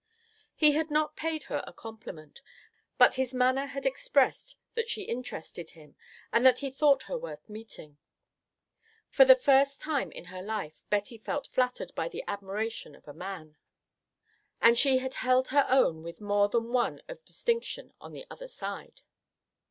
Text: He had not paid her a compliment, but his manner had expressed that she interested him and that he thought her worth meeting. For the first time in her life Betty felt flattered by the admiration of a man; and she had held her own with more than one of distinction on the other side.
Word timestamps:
He 0.55 0.71
had 0.71 0.89
not 0.89 1.15
paid 1.15 1.43
her 1.43 1.63
a 1.67 1.71
compliment, 1.73 2.41
but 2.97 3.13
his 3.13 3.35
manner 3.35 3.67
had 3.67 3.85
expressed 3.85 4.57
that 4.73 4.89
she 4.89 5.03
interested 5.03 5.69
him 5.69 5.95
and 6.33 6.43
that 6.43 6.57
he 6.57 6.71
thought 6.71 7.03
her 7.03 7.19
worth 7.19 7.47
meeting. 7.47 7.99
For 9.11 9.25
the 9.25 9.35
first 9.35 9.79
time 9.79 10.11
in 10.11 10.25
her 10.25 10.41
life 10.41 10.81
Betty 10.89 11.19
felt 11.19 11.45
flattered 11.49 11.93
by 11.93 12.09
the 12.09 12.23
admiration 12.27 12.95
of 12.95 13.07
a 13.07 13.13
man; 13.13 13.57
and 14.59 14.75
she 14.75 14.97
had 14.97 15.13
held 15.13 15.49
her 15.49 15.67
own 15.69 16.01
with 16.01 16.19
more 16.19 16.49
than 16.49 16.71
one 16.73 17.03
of 17.07 17.23
distinction 17.23 17.93
on 18.01 18.11
the 18.11 18.25
other 18.31 18.47
side. 18.47 19.03